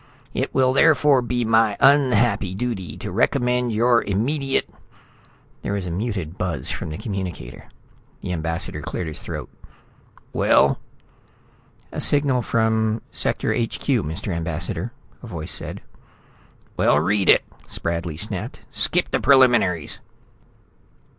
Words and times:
It 0.33 0.51
will 0.51 0.73
therefore 0.73 1.21
be 1.21 1.45
my 1.45 1.77
unhappy 1.79 2.55
duty 2.55 2.97
to 2.97 3.11
recommend 3.11 3.71
your 3.71 4.01
immediate" 4.03 4.67
There 5.61 5.73
was 5.73 5.85
a 5.85 5.91
muted 5.91 6.39
buzz 6.39 6.71
from 6.71 6.89
the 6.89 6.97
communicator. 6.97 7.69
The 8.21 8.33
ambassador 8.33 8.81
cleared 8.81 9.05
his 9.09 9.19
throat. 9.19 9.47
"Well?" 10.33 10.79
"A 11.91 12.01
signal 12.01 12.41
from 12.41 13.03
Sector 13.11 13.53
HQ, 13.53 13.85
Mr. 14.01 14.35
Ambassador," 14.35 14.91
a 15.21 15.27
voice 15.27 15.51
said. 15.51 15.81
"Well, 16.77 16.97
read 16.99 17.29
it," 17.29 17.43
Spradley 17.67 18.17
snapped. 18.19 18.61
"Skip 18.71 19.11
the 19.11 19.19
preliminaries." 19.19 19.99